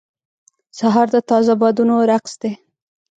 [0.77, 2.51] سهار د تازه بادونو رقص دی.